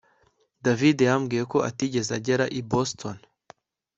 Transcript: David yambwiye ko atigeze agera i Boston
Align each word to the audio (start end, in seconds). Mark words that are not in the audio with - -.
David 0.65 0.97
yambwiye 1.07 1.43
ko 1.51 1.57
atigeze 1.69 2.09
agera 2.19 2.45
i 2.59 2.61
Boston 2.71 3.17